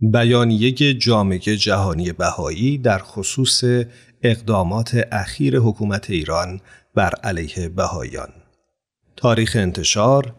[0.00, 3.64] بیانیه جامعه جهانی بهایی در خصوص
[4.22, 6.60] اقدامات اخیر حکومت ایران
[6.94, 8.28] بر علیه بهایان.
[9.16, 10.34] تاریخ انتشار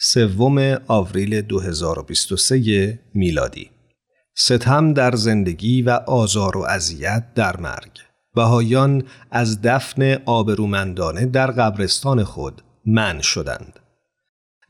[0.00, 3.70] سوم آوریل 2023 میلادی.
[4.36, 7.90] ستم در زندگی و آزار و اذیت در مرگ.
[8.34, 13.77] بهایان از دفن آبرومندانه در قبرستان خود من شدند.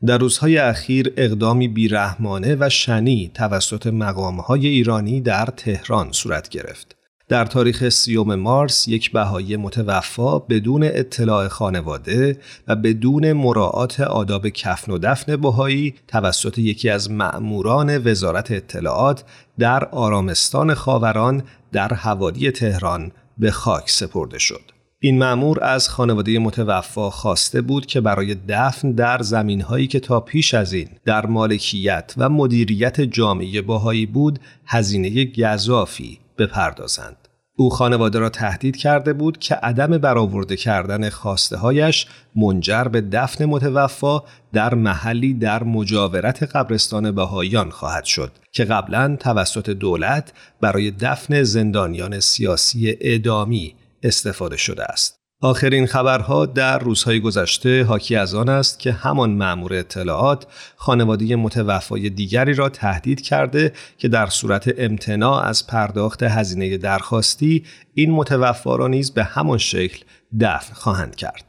[0.05, 6.95] در روزهای اخیر اقدامی بیرحمانه و شنی توسط مقامهای ایرانی در تهران صورت گرفت.
[7.29, 12.37] در تاریخ سیوم مارس یک بهایی متوفا بدون اطلاع خانواده
[12.67, 19.23] و بدون مراعات آداب کفن و دفن بهایی توسط یکی از مأموران وزارت اطلاعات
[19.59, 24.78] در آرامستان خاوران در حوالی تهران به خاک سپرده شد.
[25.01, 30.19] این معمور از خانواده متوفا خواسته بود که برای دفن در زمین هایی که تا
[30.19, 37.15] پیش از این در مالکیت و مدیریت جامعه باهایی بود هزینه گذافی بپردازند.
[37.57, 43.45] او خانواده را تهدید کرده بود که عدم برآورده کردن خواسته هایش منجر به دفن
[43.45, 51.43] متوفا در محلی در مجاورت قبرستان بهاییان خواهد شد که قبلا توسط دولت برای دفن
[51.43, 55.19] زندانیان سیاسی اعدامی استفاده شده است.
[55.41, 62.09] آخرین خبرها در روزهای گذشته حاکی از آن است که همان مأمور اطلاعات خانواده متوفای
[62.09, 67.63] دیگری را تهدید کرده که در صورت امتناع از پرداخت هزینه درخواستی
[67.93, 70.03] این متوفا را نیز به همان شکل
[70.39, 71.43] دفن خواهند کرد.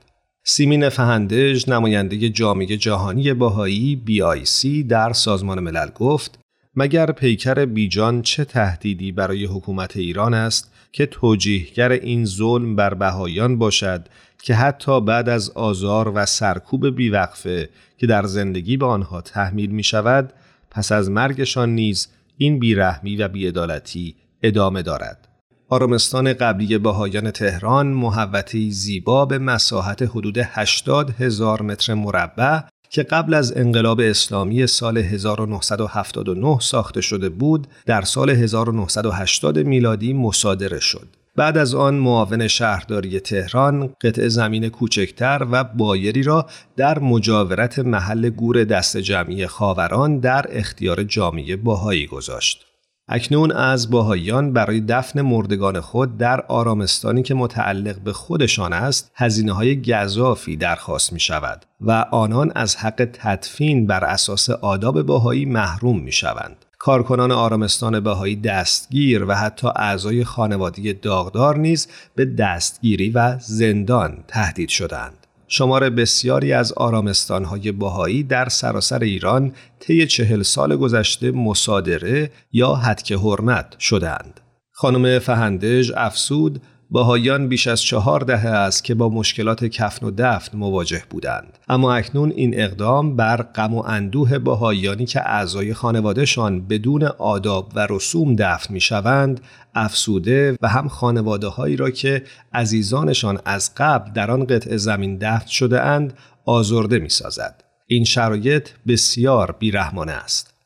[0.44, 6.39] سیمین فهندج نماینده جامعه جهانی باهایی BIC در سازمان ملل گفت
[6.76, 13.58] مگر پیکر بیجان چه تهدیدی برای حکومت ایران است که توجیهگر این ظلم بر بهایان
[13.58, 14.08] باشد
[14.42, 19.82] که حتی بعد از آزار و سرکوب بیوقفه که در زندگی به آنها تحمیل می
[19.82, 20.32] شود
[20.70, 25.28] پس از مرگشان نیز این بیرحمی و بیعدالتی ادامه دارد.
[25.68, 33.34] آرامستان قبلی بهایان تهران محوطه زیبا به مساحت حدود 80 هزار متر مربع که قبل
[33.34, 41.06] از انقلاب اسلامی سال 1979 ساخته شده بود در سال 1980 میلادی مصادره شد.
[41.36, 46.46] بعد از آن معاون شهرداری تهران قطع زمین کوچکتر و بایری را
[46.76, 52.69] در مجاورت محل گور دست جمعی خاوران در اختیار جامعه باهایی گذاشت.
[53.12, 59.52] اکنون از باهایان برای دفن مردگان خود در آرامستانی که متعلق به خودشان است هزینه
[59.52, 66.00] های گذافی درخواست می شود و آنان از حق تدفین بر اساس آداب باهایی محروم
[66.00, 66.64] می شوند.
[66.78, 74.68] کارکنان آرامستان بهایی دستگیر و حتی اعضای خانواده داغدار نیز به دستگیری و زندان تهدید
[74.68, 75.19] شدند.
[75.52, 83.12] شمار بسیاری از آرامستانهای باهایی در سراسر ایران طی چهل سال گذشته مصادره یا حدک
[83.12, 84.40] حرمت شدند.
[84.72, 90.58] خانم فهندج افسود باهایان بیش از چهار دهه است که با مشکلات کفن و دفن
[90.58, 97.02] مواجه بودند اما اکنون این اقدام بر غم و اندوه باهایانی که اعضای خانوادهشان بدون
[97.04, 99.40] آداب و رسوم دفن می شوند
[99.74, 105.46] افسوده و هم خانواده هایی را که عزیزانشان از قبل در آن قطع زمین دفن
[105.46, 106.14] شده اند
[106.44, 107.64] آزرده می سازد.
[107.86, 110.59] این شرایط بسیار بیرحمانه است.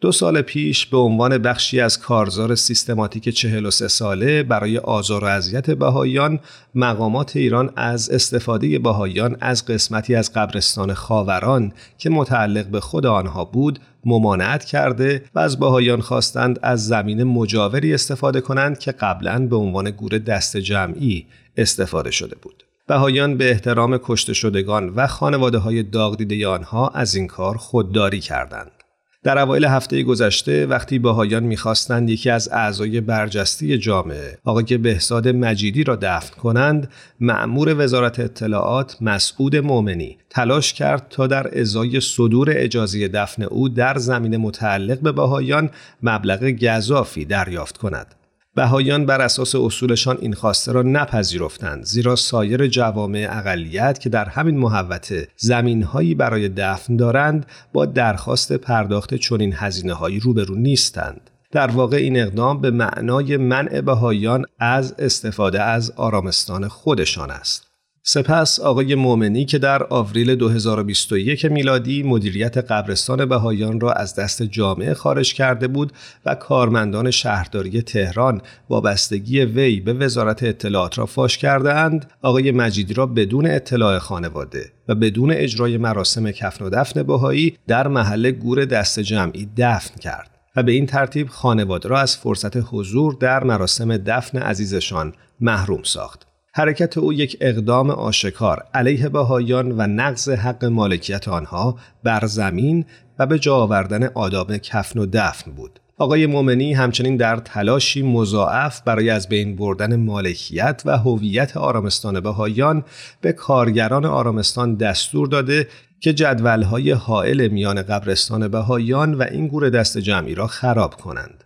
[0.00, 5.70] دو سال پیش به عنوان بخشی از کارزار سیستماتیک 43 ساله برای آزار و اذیت
[5.70, 6.40] بهاییان
[6.74, 13.44] مقامات ایران از استفاده بهاییان از قسمتی از قبرستان خاوران که متعلق به خود آنها
[13.44, 19.56] بود ممانعت کرده و از بهاییان خواستند از زمین مجاوری استفاده کنند که قبلا به
[19.56, 22.64] عنوان گور دست جمعی استفاده شده بود.
[22.86, 26.16] بهایان به احترام کشته شدگان و خانواده های داغ
[26.46, 28.79] آنها از این کار خودداری کردند.
[29.24, 35.84] در اوایل هفته گذشته وقتی بهایان می‌خواستند یکی از اعضای برجسته جامعه آقای بهزاد مجیدی
[35.84, 36.88] را دفن کنند
[37.20, 43.98] مأمور وزارت اطلاعات مسعود مؤمنی تلاش کرد تا در ازای صدور اجازه دفن او در
[43.98, 45.70] زمین متعلق به بهایان
[46.02, 48.14] مبلغ گذافی دریافت کند.
[48.60, 54.58] بهایان بر اساس اصولشان این خواسته را نپذیرفتند زیرا سایر جوامع اقلیت که در همین
[54.58, 61.30] محوطه زمینهایی برای دفن دارند با درخواست پرداخت چنین هزینه هایی روبرو نیستند.
[61.52, 67.69] در واقع این اقدام به معنای منع بهایان از استفاده از آرامستان خودشان است.
[68.02, 74.94] سپس آقای مومنی که در آوریل 2021 میلادی مدیریت قبرستان بهایان را از دست جامعه
[74.94, 75.92] خارج کرده بود
[76.26, 82.94] و کارمندان شهرداری تهران وابستگی وی به وزارت اطلاعات را فاش کرده اند آقای مجیدی
[82.94, 88.64] را بدون اطلاع خانواده و بدون اجرای مراسم کفن و دفن بهایی در محل گور
[88.64, 93.96] دست جمعی دفن کرد و به این ترتیب خانواده را از فرصت حضور در مراسم
[93.96, 96.29] دفن عزیزشان محروم ساخت.
[96.52, 102.84] حرکت او یک اقدام آشکار علیه بهایان و نقض حق مالکیت آنها بر زمین
[103.18, 105.80] و به جا آوردن آداب کفن و دفن بود.
[105.98, 112.84] آقای مومنی همچنین در تلاشی مضاعف برای از بین بردن مالکیت و هویت آرامستان بهایان
[113.20, 115.68] به کارگران آرامستان دستور داده
[116.00, 121.44] که جدولهای حائل میان قبرستان بهایان و این گور دست جمعی را خراب کنند.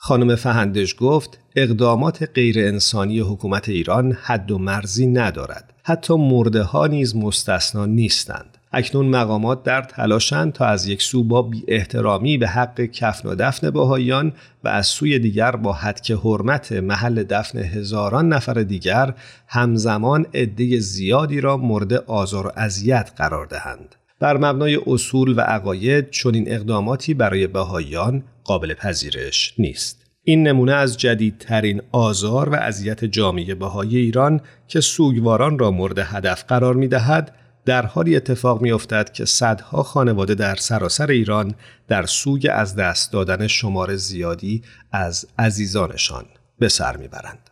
[0.00, 5.72] خانم فهندش گفت اقدامات غیر انسانی حکومت ایران حد و مرزی ندارد.
[5.84, 8.58] حتی مرده ها نیز مستثنا نیستند.
[8.72, 13.34] اکنون مقامات در تلاشند تا از یک سو با بی احترامی به حق کفن و
[13.34, 14.32] دفن باهایان
[14.64, 19.14] و از سوی دیگر با حدک حرمت محل دفن هزاران نفر دیگر
[19.48, 23.94] همزمان عده زیادی را مورد آزار و اذیت قرار دهند.
[24.20, 30.04] بر مبنای اصول و عقاید چنین اقداماتی برای بهاییان قابل پذیرش نیست.
[30.22, 36.44] این نمونه از جدیدترین آزار و اذیت جامعه بهایی ایران که سوگواران را مورد هدف
[36.44, 37.34] قرار می دهد
[37.64, 41.54] در حالی اتفاق می افتد که صدها خانواده در سراسر ایران
[41.88, 44.62] در سوگ از دست دادن شمار زیادی
[44.92, 46.24] از عزیزانشان
[46.58, 47.47] به سر می‌برند.